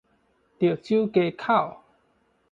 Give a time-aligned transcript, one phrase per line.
[0.03, 0.05] 潮州
[1.05, 1.77] 街口